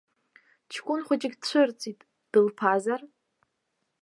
[0.73, 1.99] Ҷкәын хәыҷык дцәырҵит,
[2.31, 3.01] дылԥазар?